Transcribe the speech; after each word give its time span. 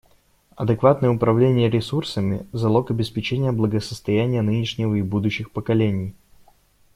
Адекватное 0.55 1.11
управление 1.11 1.69
ресурсами— 1.69 2.47
залог 2.53 2.89
обеспечения 2.89 3.51
благосостояния 3.51 4.41
нынешнего 4.41 4.95
и 4.95 5.03
будущих 5.03 5.51
поколений. 5.51 6.15